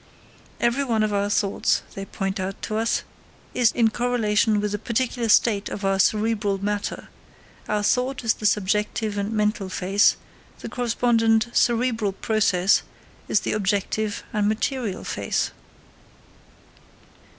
[0.59, 3.03] Every one of our thoughts, they point out to us,
[3.53, 7.09] is in correlation with a particular state of our cerebral matter;
[7.69, 10.15] our thought is the subjective and mental face,
[10.57, 12.81] the corresponding cerebral process
[13.27, 15.51] is the objective and material face.